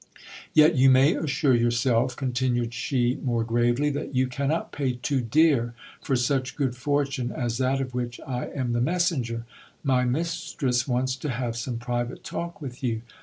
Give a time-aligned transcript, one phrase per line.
[0.55, 5.75] Yet you may assure yourself, continued she more gravely, that you cannot pay too dear
[6.01, 9.45] for such good fortune as that of which I am the messenger.
[9.83, 13.03] My mis tress wants to have some private talk with you.